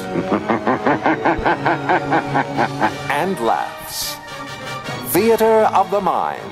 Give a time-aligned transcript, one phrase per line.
[3.10, 4.16] and laughs.
[5.12, 6.50] Theater of the Mind.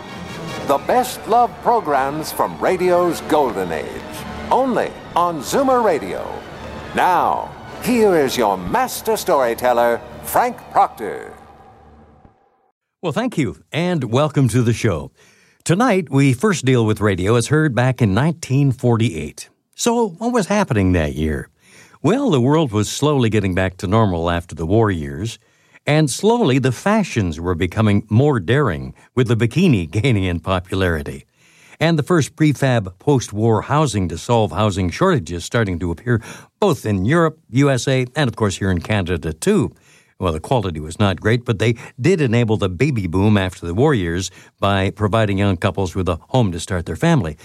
[0.67, 3.89] The best love programs from radio's golden age.
[4.51, 6.27] Only on Zoomer Radio.
[6.95, 11.35] Now, here is your master storyteller, Frank Proctor.
[13.03, 15.13] Well, thank you, and welcome to the show.
[15.65, 19.51] Tonight, we first deal with radio as heard back in 1948.
[19.75, 21.51] So, what was happening that year?
[22.05, 25.39] Well, the world was slowly getting back to normal after the war years,
[25.87, 31.25] and slowly the fashions were becoming more daring, with the bikini gaining in popularity.
[31.81, 36.21] And the first prefab post war housing to solve housing shortages starting to appear
[36.61, 39.75] both in Europe, USA, and of course here in Canada too.
[40.21, 43.73] Well, the quality was not great, but they did enable the baby boom after the
[43.73, 44.31] war years
[44.61, 47.39] by providing young couples with a home to start their family.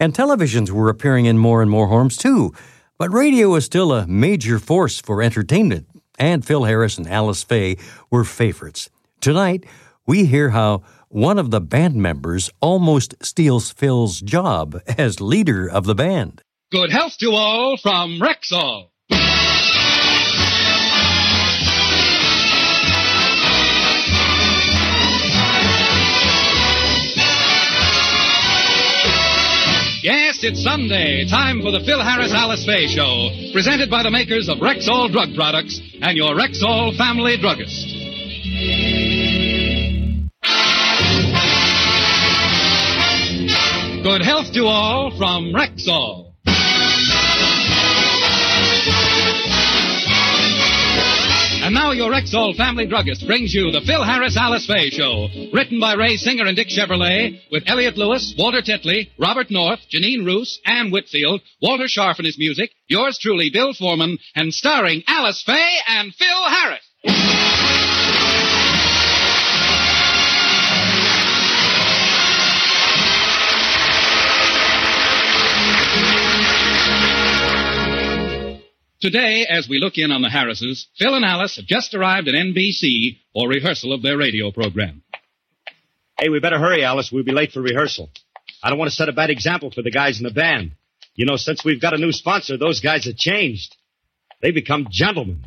[0.00, 2.54] And televisions were appearing in more and more homes too.
[2.98, 5.86] But radio was still a major force for entertainment,
[6.18, 7.76] and Phil Harris and Alice Faye
[8.10, 8.88] were favorites.
[9.20, 9.66] Tonight,
[10.06, 15.84] we hear how one of the band members almost steals Phil's job as leader of
[15.84, 16.40] the band.
[16.72, 18.88] Good health to all from Rexall.
[30.42, 31.24] It's Sunday.
[31.28, 33.30] Time for the Phil Harris Alice Faye Show.
[33.52, 37.86] Presented by the makers of Rexall Drug Products and your Rexall family druggist.
[44.02, 46.25] Good health to all from Rexall.
[51.66, 55.26] And now your Rexall family druggist brings you the Phil Harris Alice Faye Show.
[55.52, 60.24] Written by Ray Singer and Dick Chevillat, with Elliott Lewis, Walter Tetley, Robert North, Janine
[60.24, 65.42] Roos, Ann Whitfield, Walter Scharf and his music, yours truly, Bill Forman, and starring Alice
[65.42, 67.75] Faye and Phil Harris.
[79.00, 82.34] Today, as we look in on the Harrises, Phil and Alice have just arrived at
[82.34, 85.02] NBC for rehearsal of their radio program.
[86.18, 87.12] Hey, we better hurry, Alice.
[87.12, 88.08] We'll be late for rehearsal.
[88.62, 90.72] I don't want to set a bad example for the guys in the band.
[91.14, 93.76] You know, since we've got a new sponsor, those guys have changed.
[94.40, 95.44] They've become gentlemen.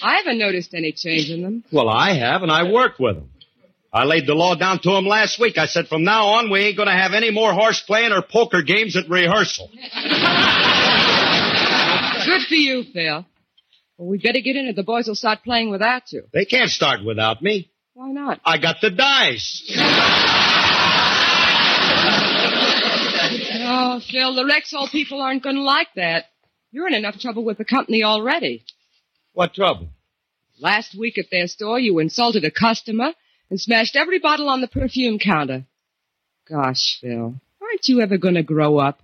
[0.00, 1.62] I haven't noticed any change in them.
[1.70, 3.30] Well, I have, and I work with them.
[3.94, 5.58] I laid the law down to him last week.
[5.58, 8.22] I said, from now on, we ain't going to have any more horse playing or
[8.22, 9.68] poker games at rehearsal.
[12.24, 13.26] Good for you, Phil.
[13.98, 16.22] Well, we better get in or the boys will start playing without you.
[16.32, 17.70] They can't start without me.
[17.92, 18.40] Why not?
[18.46, 19.70] I got the dice.
[23.64, 26.24] Oh, Phil, the Rexall people aren't going to like that.
[26.72, 28.64] You're in enough trouble with the company already.
[29.32, 29.88] What trouble?
[30.58, 33.12] Last week at their store, you insulted a customer
[33.52, 35.66] and smashed every bottle on the perfume counter.
[36.48, 38.98] Gosh, Phil, aren't you ever going to grow up?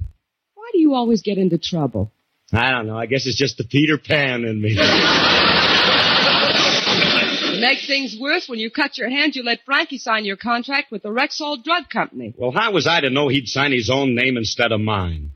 [0.54, 2.10] Why do you always get into trouble?
[2.50, 2.96] I don't know.
[2.96, 4.74] I guess it's just the Peter Pan in me.
[7.60, 11.02] Make things worse, when you cut your hand, you let Frankie sign your contract with
[11.02, 12.32] the Rexall Drug Company.
[12.34, 15.32] well, how was I to know he'd sign his own name instead of mine?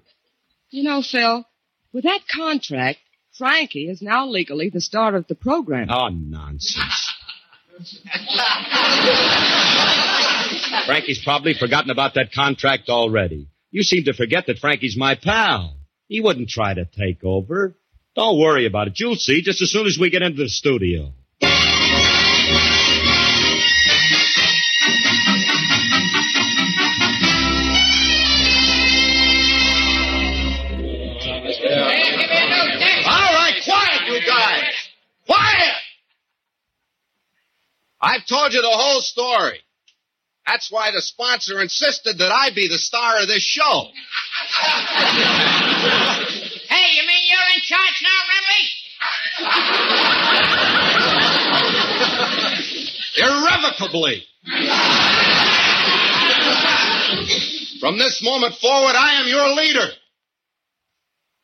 [0.71, 1.47] You know, Phil,
[1.93, 3.01] with that contract,
[3.37, 5.89] Frankie is now legally the star of the program.
[5.91, 7.12] Oh, nonsense.
[10.87, 13.49] Frankie's probably forgotten about that contract already.
[13.71, 15.77] You seem to forget that Frankie's my pal.
[16.07, 17.77] He wouldn't try to take over.
[18.15, 19.01] Don't worry about it.
[19.01, 21.13] You'll see just as soon as we get into the studio.
[38.03, 39.61] I've told you the whole story.
[40.45, 43.87] That's why the sponsor insisted that I be the star of this show.
[46.73, 48.65] Hey, you mean you're in charge now, Remley?
[53.19, 54.25] Irrevocably.
[57.81, 59.87] From this moment forward, I am your leader.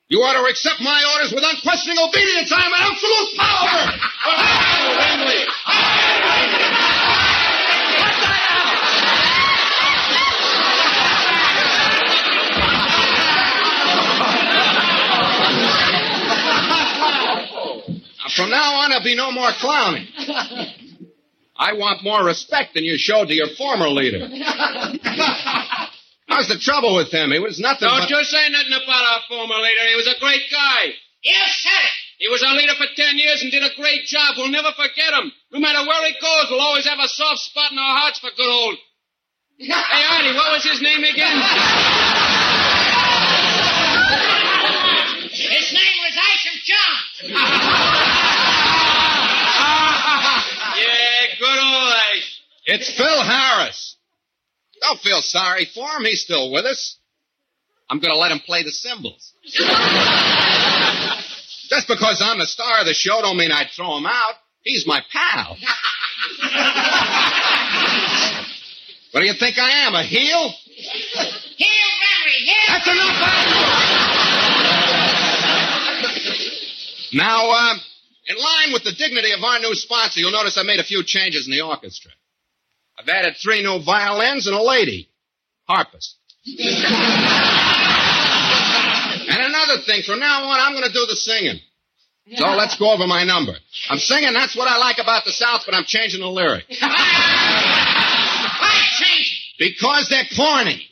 [0.08, 2.50] You ought to accept my orders with unquestioning obedience.
[2.50, 3.93] I am an absolute power.
[18.34, 20.06] From now on, there'll be no more clowning.
[21.56, 24.28] I want more respect than you showed to your former leader.
[26.38, 27.35] How's the trouble with him?
[27.35, 28.14] He was nothing Don't but...
[28.14, 29.90] you say nothing about our former leader.
[29.90, 30.94] He was a great guy.
[31.26, 31.99] You said it.
[32.23, 34.38] He was our leader for ten years and did a great job.
[34.38, 35.32] We'll never forget him.
[35.50, 38.31] No matter where he goes, we'll always have a soft spot in our hearts for
[38.38, 38.79] good old.
[39.58, 41.43] hey, Artie, what was his name again?
[45.35, 47.35] His name was Isham Jones.
[50.87, 52.31] yeah, good old Ice.
[52.67, 53.98] It's Phil Harris.
[54.80, 56.04] Don't feel sorry for him.
[56.04, 56.96] He's still with us.
[57.90, 59.32] I'm going to let him play the cymbals.
[61.69, 64.36] Just because I'm the star of the show don't mean I'd throw him out.
[64.62, 65.58] He's my pal.
[69.12, 70.54] what do you think I am, a heel?
[70.76, 72.54] Heel Henry, heel.
[72.69, 73.20] That's enough.
[77.12, 77.75] now, uh,
[78.26, 81.02] in line with the dignity of our new sponsor, you'll notice I made a few
[81.04, 82.12] changes in the orchestra.
[82.99, 85.09] I've added three new violins and a lady,
[85.69, 86.17] harpist.
[86.47, 86.67] and
[89.39, 91.61] another thing, from now on, I'm going to do the singing.
[92.35, 93.53] So let's go over my number.
[93.89, 96.67] I'm singing, that's what I like about the South, but I'm changing the lyrics.
[96.81, 96.97] Why
[98.99, 99.73] change it?
[99.73, 100.85] Because they're corny.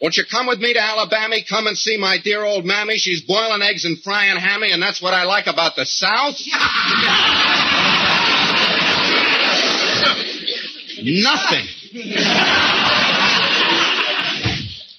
[0.00, 1.36] Won't you come with me to Alabama?
[1.48, 2.96] Come and see my dear old mammy.
[2.96, 6.36] She's boiling eggs and frying hammy, and that's what I like about the South.
[11.02, 11.66] Nothing.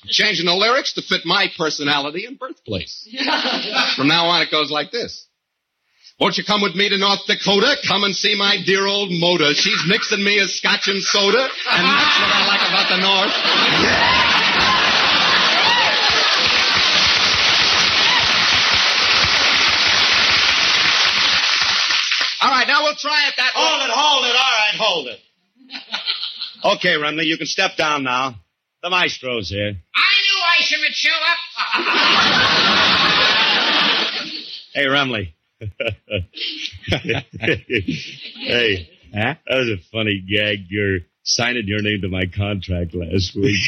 [0.09, 3.07] Changing the lyrics to fit my personality and birthplace.
[3.95, 5.27] From now on, it goes like this.
[6.19, 7.77] Won't you come with me to North Dakota?
[7.87, 9.53] Come and see my dear old Moda.
[9.55, 11.49] She's mixing me a scotch and soda, and
[11.87, 13.33] that's what I like about the North.
[22.41, 23.61] All right, now we'll try it that way.
[23.61, 24.35] Hold it, hold it.
[24.35, 25.19] All right, hold it.
[26.63, 28.35] Okay, Remley, you can step down now.
[28.83, 29.75] The maestro's here.
[29.95, 31.37] I knew Isham would show up.
[34.73, 35.33] Hey, Remley.
[38.39, 39.35] hey, Huh?
[39.45, 40.59] that was a funny gag.
[40.69, 43.59] You're signing your name to my contract last week.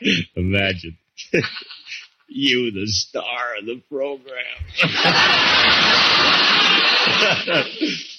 [0.36, 0.96] Imagine.
[2.28, 4.32] you, the star of the program.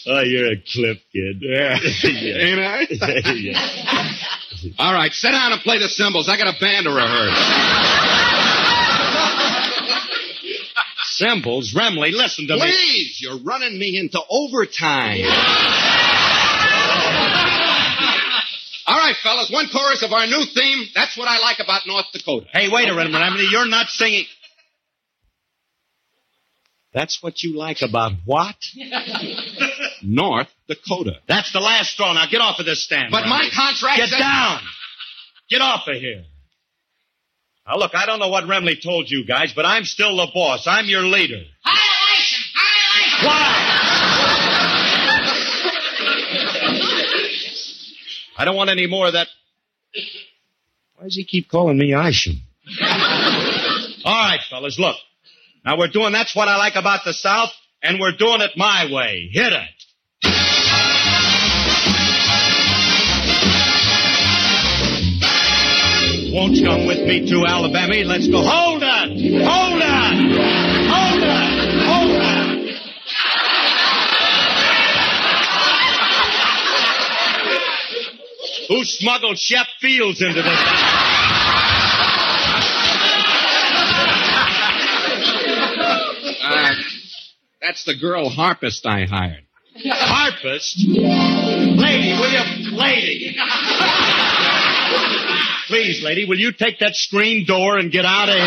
[0.07, 1.37] oh, you're a clip kid.
[1.41, 1.79] Yeah.
[2.03, 2.85] Ain't I?
[3.33, 3.92] yeah.
[4.77, 6.29] All right, sit down and play the cymbals.
[6.29, 8.03] I got a band to rehearse.
[11.13, 11.73] cymbals?
[11.73, 12.61] Remley, listen to me.
[12.61, 15.21] Please, you're running me into overtime.
[18.85, 20.85] All right, fellas, one chorus of our new theme.
[20.93, 22.47] That's what I like about North Dakota.
[22.51, 23.49] Hey, wait a minute, Remley.
[23.49, 24.25] You're not singing.
[26.93, 28.55] That's what you like about what?
[30.03, 31.19] North Dakota.
[31.27, 32.13] That's the last straw.
[32.13, 33.11] Now get off of this stand.
[33.11, 34.61] But my contract Get says- down.
[35.49, 36.23] Get off of here.
[37.67, 40.67] Now look, I don't know what Remley told you guys, but I'm still the boss.
[40.67, 41.43] I'm your leader.
[41.63, 42.43] Hi, Isham.
[42.55, 43.05] Hi,
[47.19, 48.33] Isham.
[48.37, 49.27] I don't want any more of that.
[50.95, 52.41] Why does he keep calling me Isham?
[54.05, 54.95] All right, fellas, look.
[55.65, 58.87] Now we're doing that's what I like about the South, and we're doing it my
[58.91, 59.29] way.
[59.31, 59.72] Hit it.
[66.33, 67.93] Won't you come with me to Alabama?
[68.05, 68.41] Let's go.
[68.41, 69.09] Hold on!
[69.11, 70.31] Hold on!
[70.89, 71.59] Hold on!
[71.85, 72.67] Hold on!
[78.67, 80.59] Who smuggled Shep Fields into this?
[86.41, 86.73] Uh,
[87.61, 89.45] that's the girl harpist I hired.
[89.85, 90.79] Harpist?
[90.79, 92.71] Lady, will you?
[92.75, 93.37] Lady!
[95.73, 98.43] Please, lady, will you take that screen door and get out of here?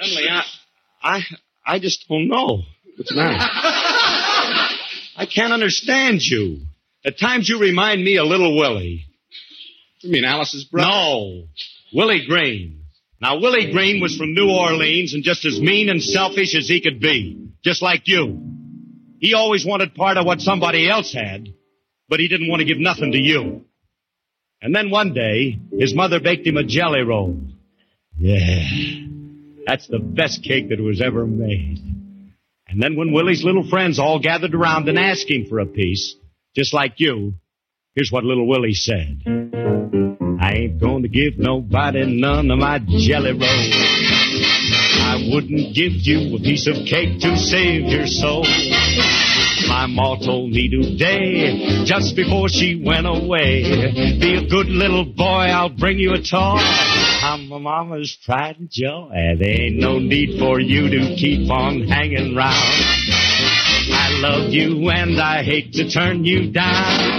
[0.00, 0.44] I,
[1.02, 1.22] I,
[1.66, 2.62] I just don't know.
[2.96, 3.36] What's the matter?
[3.38, 6.62] I can't understand you.
[7.04, 9.04] At times you remind me a Little Willie.
[10.00, 10.88] You mean Alice's brother?
[10.88, 11.42] No,
[11.92, 12.84] Willie Green.
[13.20, 13.72] Now, Willie oh.
[13.72, 17.47] Green was from New Orleans and just as mean and selfish as he could be.
[17.64, 18.40] Just like you.
[19.20, 21.48] He always wanted part of what somebody else had.
[22.08, 23.64] but he didn't want to give nothing to you.
[24.62, 27.38] And then one day, his mother baked him a jelly roll.
[28.18, 28.66] Yeah,
[29.66, 31.78] that's the best cake that was ever made.
[32.66, 36.16] And then when Willie's little friends all gathered around and asked him for a piece,
[36.56, 37.34] just like you,
[37.94, 39.22] here's what little Willie said.
[40.40, 43.97] I ain't to give nobody none of my jelly rolls.
[45.00, 48.44] I wouldn't give you a piece of cake to save your soul.
[49.68, 53.62] My ma told me today, just before she went away,
[54.20, 56.58] be a good little boy, I'll bring you a toy.
[56.58, 59.10] I'm my mama's pride and joy.
[59.38, 63.27] There ain't no need for you to keep on hanging round.
[63.90, 67.18] I love you and I hate to turn you down.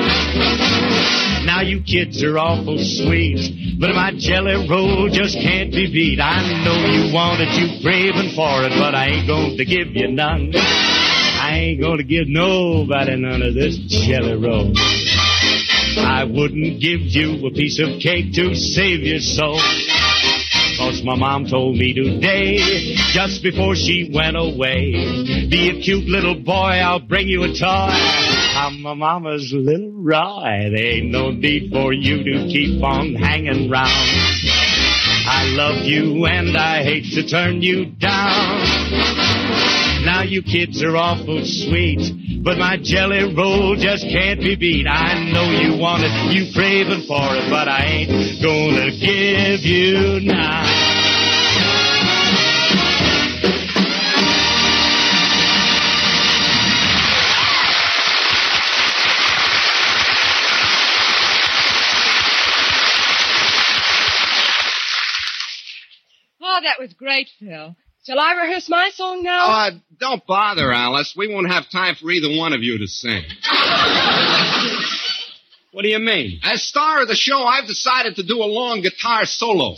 [1.46, 6.20] Now you kids are awful sweet, but my jelly roll just can't be beat.
[6.20, 9.96] I know you want it, you craving for it, but I ain't going to give
[9.96, 10.52] you none.
[10.56, 14.74] I ain't going to give nobody none of this jelly roll.
[15.98, 19.60] I wouldn't give you a piece of cake to save your soul.
[20.80, 24.94] Cause my mom told me today, just before she went away,
[25.50, 27.90] be a cute little boy, I'll bring you a toy.
[28.56, 30.72] I'm my mama's little Roy.
[30.74, 33.90] There ain't no need for you to keep on hanging round.
[35.28, 38.64] I love you and I hate to turn you down.
[40.06, 42.00] Now you kids are awful sweet,
[42.44, 44.88] but my jelly roll just can't be beat.
[44.88, 50.20] I know you want it, you craving for it, but I ain't gonna give you
[50.22, 50.64] now.
[66.42, 67.76] Oh, that was great, Phil.
[68.10, 69.46] Shall I rehearse my song now?
[69.46, 71.14] Uh, don't bother, Alice.
[71.16, 73.22] We won't have time for either one of you to sing.
[75.72, 76.40] What do you mean?
[76.42, 79.76] As star of the show, I've decided to do a long guitar solo.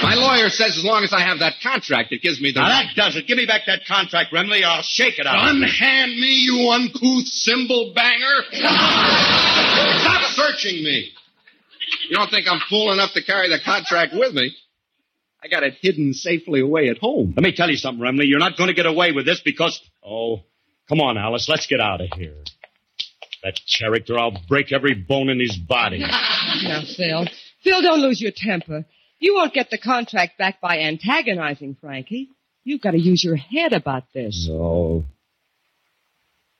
[0.00, 2.60] My lawyer says as long as I have that contract, it gives me the.
[2.60, 3.26] Now that does it.
[3.26, 5.50] Give me back that contract, Remley, or I'll shake it out.
[5.50, 8.44] Unhand me, you uncouth cymbal banger!
[8.52, 11.10] Stop searching me!
[12.08, 14.54] You don't think I'm fool enough to carry the contract with me?
[15.42, 17.32] I got it hidden safely away at home.
[17.36, 18.28] Let me tell you something, Remley.
[18.28, 19.80] You're not going to get away with this because.
[20.04, 20.40] Oh,
[20.88, 21.48] come on, Alice.
[21.48, 22.36] Let's get out of here.
[23.42, 26.04] That character, I'll break every bone in his body.
[26.62, 27.26] Now, Phil.
[27.62, 28.84] Phil, don't lose your temper.
[29.18, 32.28] You won't get the contract back by antagonizing Frankie.
[32.64, 34.46] You've got to use your head about this.
[34.48, 35.04] No.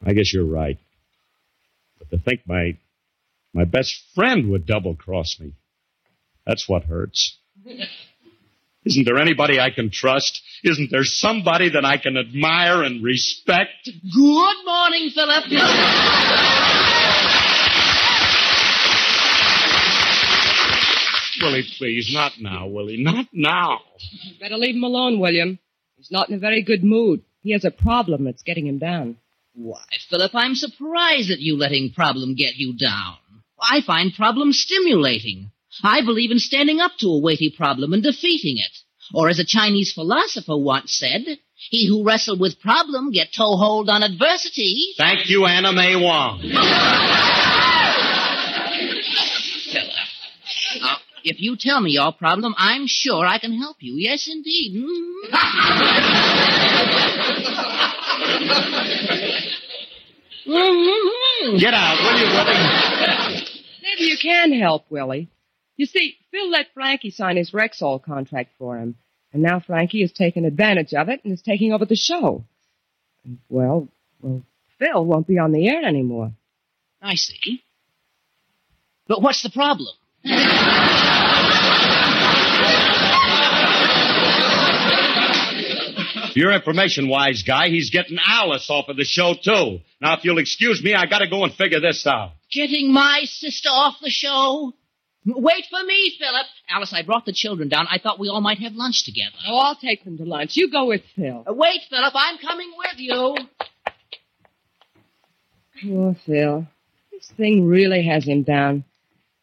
[0.05, 0.79] I guess you're right.
[1.99, 2.79] But to think my
[3.53, 5.55] my best friend would double cross me.
[6.47, 7.37] That's what hurts.
[8.91, 10.43] Isn't there anybody I can trust?
[10.65, 13.85] Isn't there somebody that I can admire and respect?
[13.85, 15.45] Good morning, Philip.
[21.41, 23.79] Willie, please, not now, Willie, not now.
[24.41, 25.61] Better leave him alone, William.
[25.97, 27.23] He's not in a very good mood.
[27.43, 29.19] He has a problem that's getting him down.
[29.55, 33.19] Why, Philip, I'm surprised at you letting problem get you down.
[33.63, 35.53] I find problem stimulating.
[35.83, 38.71] I believe in standing up to a weighty problem and defeating it.
[39.13, 41.25] Or as a Chinese philosopher once said,
[41.55, 44.93] he who wrestle with problem get toehold on adversity.
[44.97, 46.41] Thank you, Anna May Wong.
[49.73, 49.91] Philip,
[50.83, 53.95] uh, if you tell me your problem, I'm sure I can help you.
[53.97, 54.85] Yes, indeed.
[60.47, 61.59] Mm.
[61.61, 63.45] Get out, will you, Willie?
[63.83, 65.29] Maybe you can help, Willie.
[65.81, 68.97] You see, Phil let Frankie sign his Rexall contract for him.
[69.33, 72.45] And now Frankie has taken advantage of it and is taking over the show.
[73.25, 73.89] And, well,
[74.21, 74.43] well,
[74.79, 76.33] Phil won't be on the air anymore.
[77.01, 77.63] I see.
[79.09, 79.89] But what's the problem?
[86.35, 89.79] Your information, wise guy, he's getting Alice off of the show, too.
[89.99, 92.33] Now, if you'll excuse me, I gotta go and figure this out.
[92.53, 94.75] Getting my sister off the show?
[95.27, 96.47] Wait for me, Philip.
[96.69, 97.87] Alice, I brought the children down.
[97.91, 99.37] I thought we all might have lunch together.
[99.47, 100.57] Oh, I'll take them to lunch.
[100.57, 101.45] You go with Phil.
[101.47, 102.13] Uh, wait, Philip.
[102.15, 103.37] I'm coming with you.
[105.83, 106.67] Poor Phil.
[107.13, 108.85] This thing really has him down.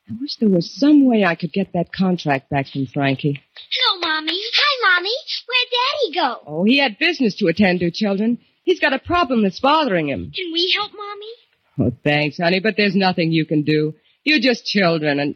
[0.10, 3.42] I wish there was some way I could get that contract back from Frankie.
[3.72, 4.32] Hello, Mommy.
[4.34, 5.10] Hi, Mommy.
[5.48, 6.42] Where'd Daddy go?
[6.48, 8.40] Oh, he had business to attend to, children.
[8.64, 10.32] He's got a problem that's bothering him.
[10.36, 11.92] Can we help Mommy?
[11.92, 13.94] Oh, thanks, honey, but there's nothing you can do.
[14.24, 15.36] You're just children and.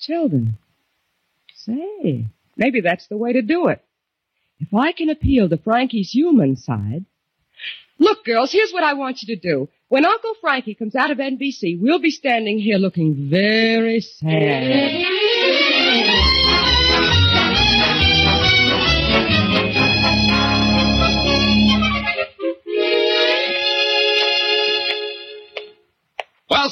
[0.00, 0.58] Children.
[1.54, 2.26] Say,
[2.56, 3.82] maybe that's the way to do it.
[4.58, 7.04] If I can appeal to Frankie's human side.
[7.98, 9.68] Look, girls, here's what I want you to do.
[9.88, 15.15] When Uncle Frankie comes out of NBC, we'll be standing here looking very sad.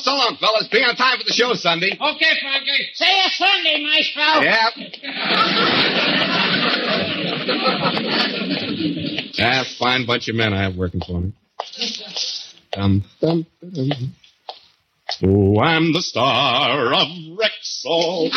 [0.05, 0.69] So long, fellas.
[0.69, 1.93] Be on time for the show Sunday.
[1.93, 2.91] Okay, Frankie.
[2.95, 4.43] See you Sunday, Maestro.
[4.43, 4.71] Yeah.
[9.37, 11.33] Ah, fine bunch of men I have working for me.
[12.73, 14.15] Dum, dum, dum.
[15.23, 18.31] Oh, I'm the star of Rexall.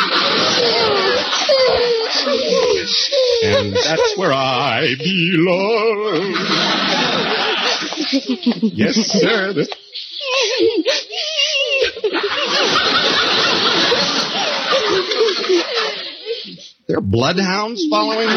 [3.44, 6.34] and that's where I belong.
[8.74, 9.54] yes, sir.
[16.86, 18.34] There are bloodhounds following me?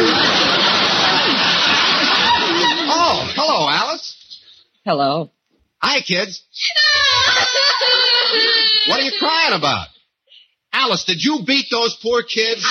[2.94, 4.18] Oh, hello, Alice.
[4.84, 5.32] Hello.
[5.82, 6.44] Hi, kids.
[8.88, 9.88] What are you crying about?
[10.74, 12.66] Alice, did you beat those poor kids?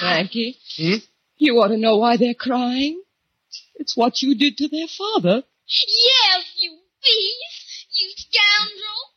[0.00, 0.96] Frankie, Hmm?
[1.38, 3.00] you ought to know why they're crying.
[3.76, 5.42] It's what you did to their father.
[5.66, 9.13] Yes, you beast, You scoundrel!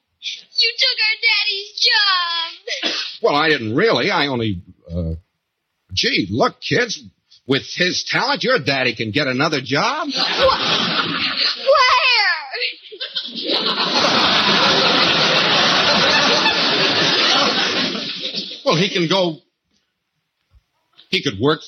[0.59, 2.93] You took our daddy's job!
[3.19, 4.11] Well, I didn't really.
[4.11, 5.15] I only, uh,
[5.91, 7.01] gee, look, kids,
[7.47, 10.07] with his talent, your daddy can get another job.
[10.09, 10.37] Where?
[18.65, 19.37] well, he can go,
[21.09, 21.61] he could work.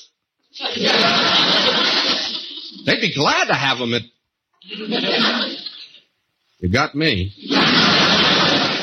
[2.86, 4.02] They'd be glad to have him at.
[6.60, 7.32] You got me.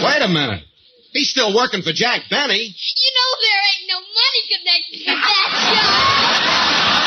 [0.04, 0.64] Wait a minute.
[1.12, 2.76] He's still working for Jack Benny.
[2.76, 5.22] You know there ain't no money connected with that
[5.74, 6.98] job!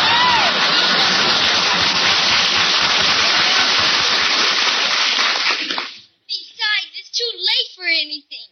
[6.27, 8.49] Besides, it's too late for anything.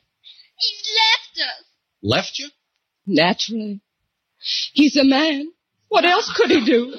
[0.59, 1.64] He's left us.
[2.02, 2.49] Left you?
[3.07, 3.80] Naturally.
[4.72, 5.51] He's a man.
[5.88, 6.94] What else could he do?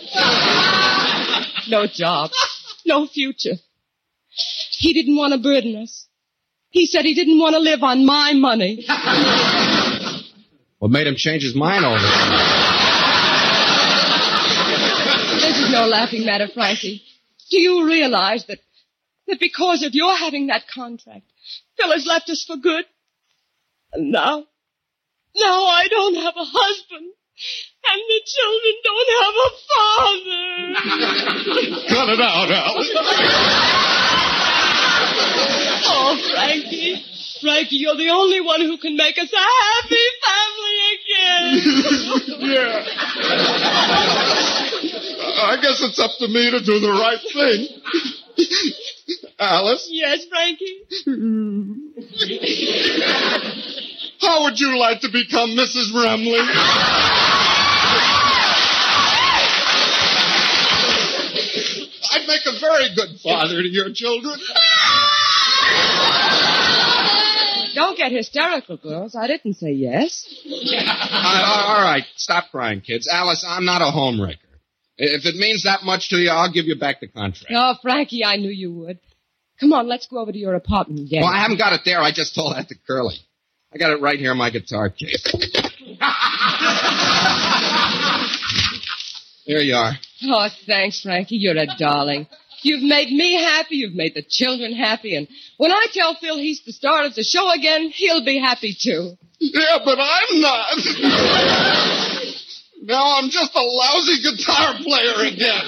[1.69, 2.31] No job.
[2.85, 3.55] No future.
[4.71, 6.07] He didn't want to burden us.
[6.71, 8.85] He said he didn't want to live on my money.
[10.77, 12.01] What made him change his mind over it?
[15.41, 17.01] This is no laughing matter, Frankie.
[17.49, 18.59] Do you realize that,
[19.27, 21.25] that because of your having that contract,
[21.77, 22.85] Phil has left us for good?
[23.91, 24.45] And now,
[25.35, 27.13] now I don't have a husband.
[27.91, 30.37] And the children don't have a father.
[31.87, 32.91] Cut it out, Alice.
[35.91, 37.03] Oh, Frankie.
[37.41, 41.59] Frankie, you're the only one who can make us a happy family again.
[42.51, 42.85] yeah.
[45.41, 47.67] I guess it's up to me to do the right thing.
[49.39, 50.83] Alice, Yes, Frankie?
[54.21, 55.91] how would you like to become Mrs.
[55.93, 56.39] Remley?
[62.11, 64.39] I'd make a very good father to your children.
[67.75, 69.15] Don't get hysterical, girls.
[69.15, 70.25] I didn't say yes.
[71.21, 73.07] Uh, all right, stop crying, kids.
[73.11, 74.37] Alice, I'm not a homewrecker.
[74.97, 77.53] If it means that much to you, I'll give you back the contract.
[77.55, 78.99] Oh, Frankie, I knew you would.
[79.59, 81.21] Come on, let's go over to your apartment again.
[81.21, 82.01] Well, I haven't got it there.
[82.01, 83.15] I just told that to Curly.
[83.73, 85.23] I got it right here in my guitar case.
[89.47, 89.93] there you are.
[90.23, 91.37] Oh, thanks, Frankie.
[91.37, 92.27] You're a darling.
[92.61, 93.77] You've made me happy.
[93.77, 95.15] You've made the children happy.
[95.15, 95.27] And
[95.57, 99.13] when I tell Phil he's the star of the show again, he'll be happy too.
[99.39, 100.77] Yeah, but I'm not.
[102.83, 105.63] now I'm just a lousy guitar player again.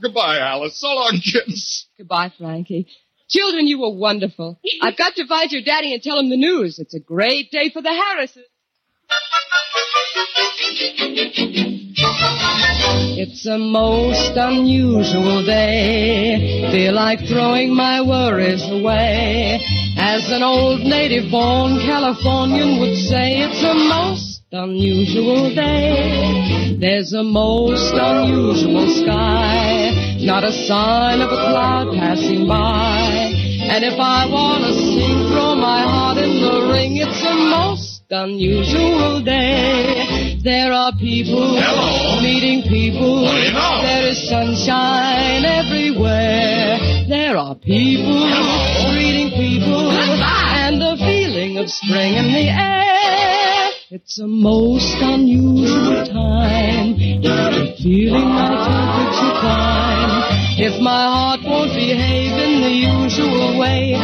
[0.00, 0.80] Goodbye, Alice.
[0.80, 1.86] So long, kids.
[1.98, 2.86] Goodbye, Frankie.
[3.28, 4.58] Children, you were wonderful.
[4.80, 6.78] I've got to find your daddy and tell him the news.
[6.78, 8.46] It's a great day for the Harrises.
[13.22, 16.68] It's a most unusual day.
[16.72, 19.60] Feel like throwing my worries away.
[19.96, 26.76] As an old native born Californian would say, it's a most unusual day.
[26.80, 30.16] There's a most unusual sky.
[30.20, 33.30] Not a sign of a cloud passing by.
[33.70, 36.96] And if I want to sing, throw my heart in the ring.
[36.96, 40.38] It's a most unusual day.
[40.42, 41.54] There are people
[42.22, 43.22] meeting people.
[43.22, 46.78] There is sunshine everywhere.
[47.08, 48.26] There are people
[48.90, 49.90] greeting people.
[49.90, 53.70] And the feeling of spring in the air.
[53.90, 56.94] It's a most unusual time.
[56.94, 60.10] I'm feeling my temperature climb.
[60.58, 63.94] If my heart won't behave in the usual way,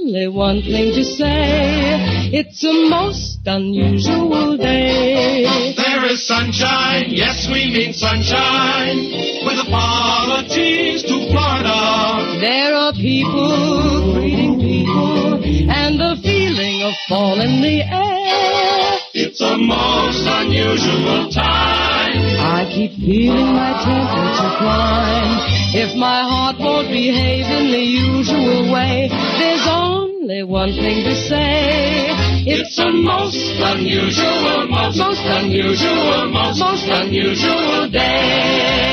[0.00, 2.30] only one thing to say.
[2.32, 5.74] It's a most unusual day.
[5.76, 8.96] There is sunshine, yes, we mean sunshine,
[9.44, 12.40] with apologies to Florida.
[12.40, 18.98] There are people greeting people, and the feeling of fall in the air.
[19.12, 22.40] It's a most unusual time.
[22.40, 25.60] I keep feeling my temperature climb.
[25.72, 29.08] If my heart won't behave in the usual way,
[29.38, 29.89] there's only
[30.20, 32.08] one thing to say.
[32.44, 38.90] It's a most unusual, most, most unusual, most, most unusual day.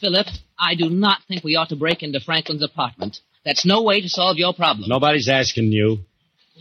[0.00, 0.26] Philip,
[0.64, 3.18] I do not think we ought to break into Franklin's apartment.
[3.44, 4.88] That's no way to solve your problem.
[4.88, 5.98] Nobody's asking you.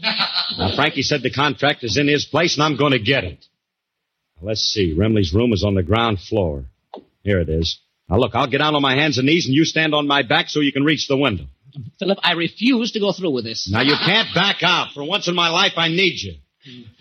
[0.02, 3.46] Now, Frankie said the contract is in his place, and I'm going to get it.
[4.42, 4.94] Now, let's see.
[4.94, 6.66] Remley's room is on the ground floor.
[7.24, 7.80] Here it is.
[8.10, 10.24] Now, look, I'll get down on my hands and knees, and you stand on my
[10.24, 11.46] back so you can reach the window.
[12.00, 13.70] Philip, I refuse to go through with this.
[13.72, 14.89] Now, you can't back out.
[14.94, 16.34] For once in my life, I need you.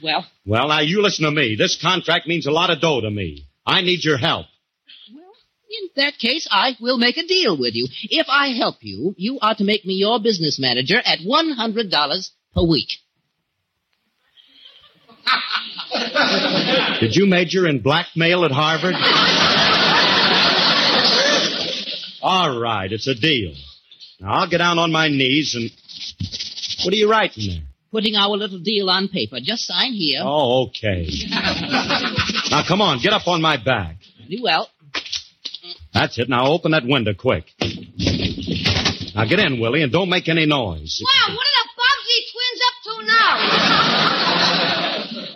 [0.02, 1.56] Well, Well, now, you listen to me.
[1.56, 3.46] This contract means a lot of dough to me.
[3.66, 4.46] I need your help.
[5.72, 7.88] In that case, I will make a deal with you.
[8.10, 12.62] If I help you, you are to make me your business manager at $100 per
[12.66, 12.88] week.
[17.00, 18.94] Did you major in blackmail at Harvard?
[22.22, 23.54] All right, it's a deal.
[24.20, 25.70] Now, I'll get down on my knees and.
[26.84, 27.62] What are you writing there?
[27.90, 29.38] Putting our little deal on paper.
[29.42, 30.20] Just sign here.
[30.22, 31.08] Oh, okay.
[32.50, 33.96] now, come on, get up on my back.
[34.40, 34.68] Well.
[36.02, 36.28] That's it.
[36.28, 37.46] Now, open that window quick.
[39.14, 40.98] Now, get in, Willie, and don't make any noise.
[40.98, 43.30] Wow, what are the Bobbsey twins up to now?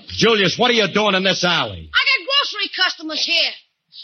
[0.08, 1.88] Julius, what are you doing in this alley?
[1.94, 3.52] I got grocery customers here.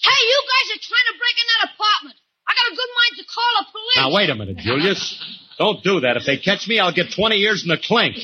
[0.06, 2.16] Hey, you guys are trying to break in that apartment.
[2.46, 3.96] I got a good mind to call the police.
[3.96, 5.18] Now, wait a minute, Julius.
[5.58, 6.16] Don't do that.
[6.16, 8.18] If they catch me, I'll get 20 years in the clink.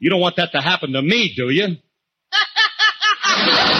[0.00, 1.76] You don't want that to happen to me, do you?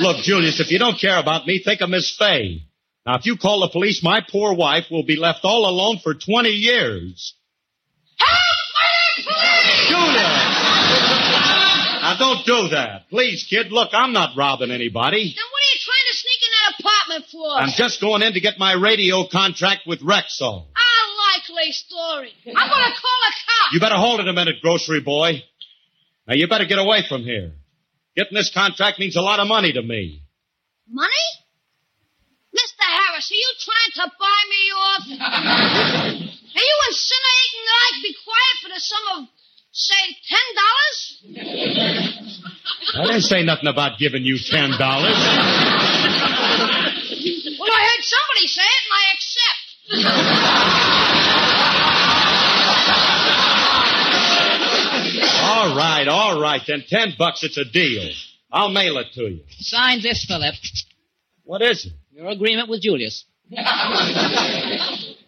[0.00, 2.62] Look, Julius, if you don't care about me, think of Miss Faye.
[3.06, 6.14] Now, if you call the police, my poor wife will be left all alone for
[6.14, 7.34] 20 years.
[8.18, 10.54] Help me, Julius!
[12.00, 13.08] Now, don't do that.
[13.08, 13.72] Please, kid.
[13.72, 15.34] Look, I'm not robbing anybody.
[15.34, 17.60] Then what are you trying to sneak in that apartment for?
[17.60, 20.66] I'm just going in to get my radio contract with Rexall.
[20.66, 20.90] A
[21.32, 22.32] likely story.
[22.46, 23.72] I'm gonna call a cop.
[23.72, 25.42] You better hold it a minute, grocery boy.
[26.26, 27.52] Now, you better get away from here.
[28.16, 30.22] Getting this contract means a lot of money to me.
[30.88, 31.10] Money?
[32.54, 32.84] Mr.
[32.86, 35.02] Harris, are you trying to buy me off?
[36.54, 39.28] are you insinuating that I'd be quiet for the sum of,
[39.72, 40.98] say, ten dollars?
[42.94, 45.18] I didn't say nothing about giving you ten dollars.
[47.58, 50.80] Well, I heard somebody say it, and I accept.
[55.64, 58.12] All right, all right, then ten bucks, it's a deal.
[58.52, 59.40] I'll mail it to you.
[59.60, 60.54] Sign this, Philip.
[61.44, 61.92] What is it?
[62.12, 63.24] Your agreement with Julius.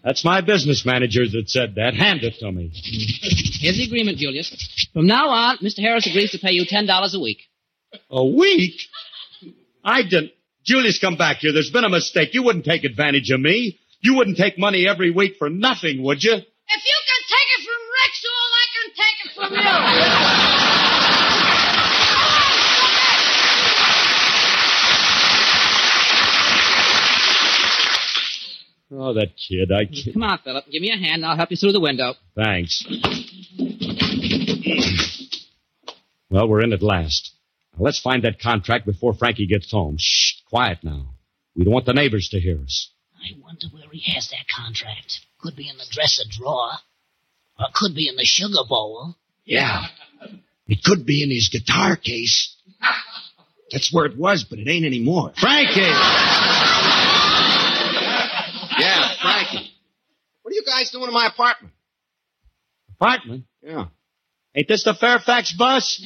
[0.05, 1.95] That's my business manager that said that.
[1.95, 2.71] Hand it to me.
[2.75, 4.89] Here's the agreement, Julius.
[4.93, 5.79] From now on, Mr.
[5.81, 7.39] Harris agrees to pay you $10 a week.
[8.11, 8.79] A week?
[9.83, 10.33] I didn't.
[10.65, 11.53] Julius, come back here.
[11.55, 12.35] There's been a mistake.
[12.35, 13.79] You wouldn't take advantage of me.
[14.01, 16.35] You wouldn't take money every week for nothing, would you?
[16.35, 20.77] If you can take it from Rexall, I can take it from you.
[29.07, 29.71] Oh, that kid.
[29.71, 30.15] I can't.
[30.15, 30.65] Come on, Philip.
[30.69, 31.23] Give me a hand.
[31.23, 32.15] and I'll help you through the window.
[32.35, 32.85] Thanks.
[36.29, 37.31] Well, we're in at last.
[37.73, 39.95] Now, let's find that contract before Frankie gets home.
[39.97, 41.15] Shh, quiet now.
[41.55, 42.91] We don't want the neighbors to hear us.
[43.23, 45.21] I wonder where he has that contract.
[45.39, 46.73] Could be in the dresser drawer.
[47.61, 49.15] Or could be in the sugar bowl.
[49.45, 49.85] Yeah.
[50.67, 52.57] It could be in his guitar case.
[53.71, 55.33] That's where it was, but it ain't anymore.
[55.39, 55.93] Frankie!
[58.79, 59.71] Yeah, Frankie.
[60.47, 61.75] What are you guys doing in my apartment?
[63.01, 63.47] Apartment?
[63.63, 63.87] Yeah.
[64.55, 66.01] Ain't this the Fairfax bus?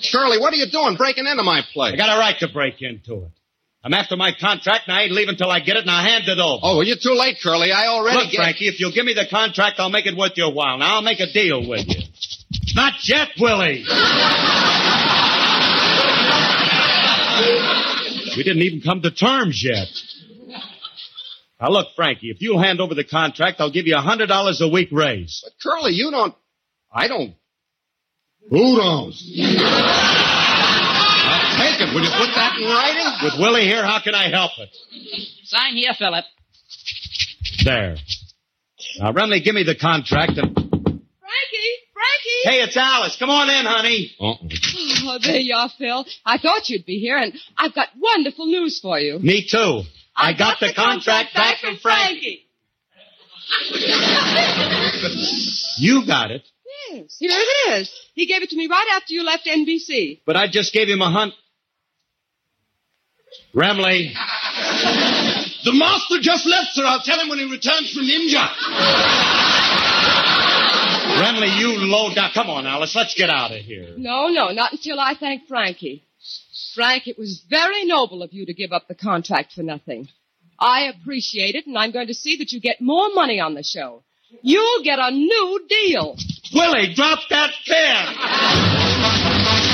[0.00, 1.94] Shirley, what are you doing breaking into my place?
[1.94, 3.30] I got a right to break into it.
[3.82, 6.24] I'm after my contract, and I ain't leaving till I get it, and I hand
[6.28, 6.60] it over.
[6.62, 7.72] Oh, well, you're too late, Curly.
[7.72, 8.36] I already Look, get...
[8.36, 10.76] Frankie, if you'll give me the contract, I'll make it worth your while.
[10.76, 12.02] Now, I'll make a deal with you.
[12.74, 13.86] Not yet, Willie.
[18.38, 19.88] We didn't even come to terms yet.
[21.60, 24.68] Now, look, Frankie, if you'll hand over the contract, I'll give you a $100 a
[24.68, 25.42] week raise.
[25.44, 26.32] But, Curly, you don't...
[26.92, 27.34] I don't...
[28.48, 29.12] Who don't?
[31.20, 31.92] I'll take it.
[31.92, 33.12] Will you put that in writing?
[33.24, 34.70] With Willie here, how can I help it?
[35.44, 36.24] Sign here, Philip.
[37.64, 37.96] There.
[39.00, 40.67] Now, Remley, give me the contract and...
[42.42, 42.42] Frankie!
[42.42, 42.58] Frankie!
[42.58, 43.16] Hey, it's Alice.
[43.18, 44.12] Come on in, honey.
[44.20, 44.36] Uh-uh.
[45.10, 46.04] Oh, there you are, Phil.
[46.24, 49.18] I thought you'd be here, and I've got wonderful news for you.
[49.18, 49.82] Me too.
[50.16, 52.44] I, got, the contract back from Frankie.
[55.78, 56.42] You got it,
[56.90, 57.92] Yes, here it is.
[58.14, 60.20] He gave it to me right after you left NBC.
[60.26, 61.34] but I just gave him a hunt.
[63.54, 64.12] Remley,
[65.64, 66.84] The master just left, sir.
[66.84, 68.48] I'll tell him when he returns from Ninja.
[71.22, 72.30] Remley, you low down.
[72.32, 72.94] Come on, Alice.
[72.94, 73.94] Let's get out of here.
[73.96, 76.04] No, no, not until I thank Frankie.
[76.74, 80.08] Frank, it was very noble of you to give up the contract for nothing.
[80.58, 83.62] I appreciate it, and I'm going to see that you get more money on the
[83.62, 84.02] show.
[84.42, 86.16] You'll get a new deal.
[86.52, 89.67] Willie, drop that pen.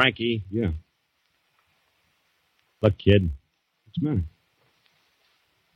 [0.00, 0.44] Frankie.
[0.50, 0.70] Yeah.
[2.80, 3.30] Look, kid.
[3.84, 4.24] What's the matter?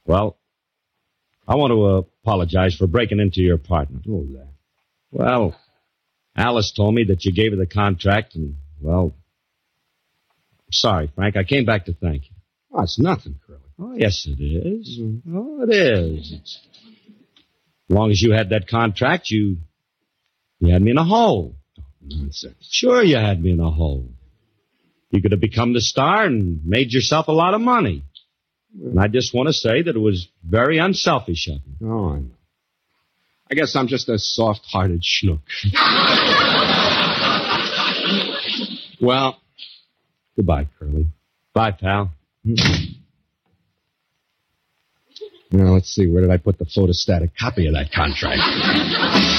[0.06, 0.38] Well,
[1.46, 4.06] I want to apologize for breaking into your apartment.
[4.08, 4.48] Oh, that.
[5.10, 5.54] Well,
[6.34, 9.14] Alice told me that you gave her the contract, and, well,
[10.60, 11.36] I'm sorry, Frank.
[11.36, 12.36] I came back to thank you.
[12.72, 13.60] Oh, it's nothing, Curly.
[13.78, 14.98] Oh, yes, it is.
[15.00, 15.36] Mm-hmm.
[15.36, 16.32] Oh, it is.
[16.32, 16.60] It's,
[17.90, 19.58] as long as you had that contract, you
[20.60, 21.56] you had me in a hole.
[22.04, 22.56] Nonsense.
[22.70, 24.08] Sure, you had me in a hole.
[25.10, 28.02] You could have become the star and made yourself a lot of money.
[28.82, 31.88] And I just want to say that it was very unselfish of you.
[31.88, 32.30] Oh, I know.
[33.50, 35.40] I guess I'm just a soft-hearted schnook.
[39.00, 39.36] Well,
[40.34, 41.08] goodbye, Curly.
[41.52, 42.10] Bye, pal.
[42.46, 42.92] Mm-hmm.
[45.56, 46.06] Now, let's see.
[46.06, 48.40] Where did I put the photostatic copy of that contract?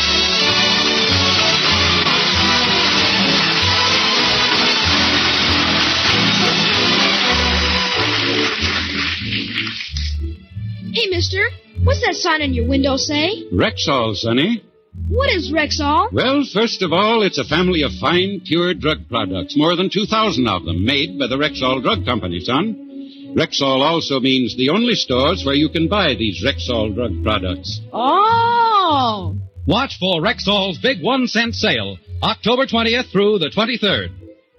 [10.96, 11.50] Hey, mister,
[11.84, 13.44] what's that sign on your window say?
[13.52, 14.64] Rexall, Sonny.
[15.10, 16.14] What is Rexall?
[16.14, 19.58] Well, first of all, it's a family of fine, pure drug products.
[19.58, 23.34] More than 2,000 of them made by the Rexall Drug Company, son.
[23.36, 27.82] Rexall also means the only stores where you can buy these Rexall drug products.
[27.92, 29.36] Oh.
[29.68, 34.12] Watch for Rexall's big one cent sale, October 20th through the 23rd.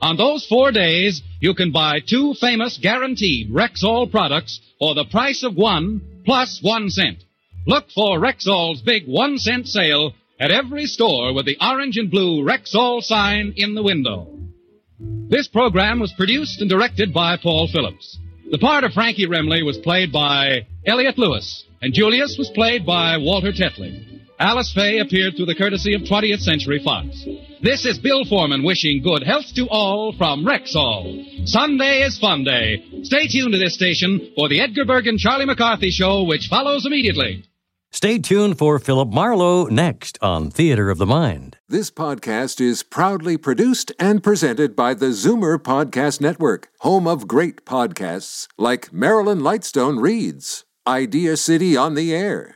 [0.02, 5.42] On those four days, you can buy two famous guaranteed Rexall products for the price
[5.42, 7.24] of one plus one cent.
[7.66, 12.44] Look for Rexall's big one cent sale at every store with the orange and blue
[12.44, 14.28] Rexall sign in the window.
[15.00, 18.18] This program was produced and directed by Paul Phillips.
[18.50, 23.16] The part of Frankie Remley was played by Elliott Lewis, and Julius was played by
[23.16, 24.15] Walter Tetley.
[24.38, 27.24] Alice Faye appeared through the courtesy of 20th Century Fox.
[27.62, 31.48] This is Bill Forman wishing good health to all from Rexall.
[31.48, 32.84] Sunday is fun day.
[33.02, 37.44] Stay tuned to this station for the Edgar Bergen Charlie McCarthy show, which follows immediately.
[37.90, 41.56] Stay tuned for Philip Marlowe next on Theater of the Mind.
[41.66, 47.64] This podcast is proudly produced and presented by the Zoomer Podcast Network, home of great
[47.64, 52.55] podcasts like Marilyn Lightstone Reads, Idea City on the Air,